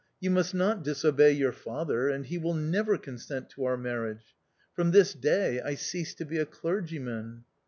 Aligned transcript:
You 0.19 0.31
must 0.31 0.55
not 0.55 0.83
disobey 0.83 1.33
your 1.33 1.51
father; 1.51 2.09
and 2.09 2.25
he 2.25 2.39
will 2.39 2.55
never 2.55 2.97
consent 2.97 3.51
to 3.51 3.65
our 3.65 3.77
marriage. 3.77 4.33
From 4.73 4.89
this 4.89 5.13
day 5.13 5.61
I 5.61 5.75
cease 5.75 6.15
to 6.15 6.25
be 6.25 6.39
a 6.39 6.45
clergyman." 6.47 7.43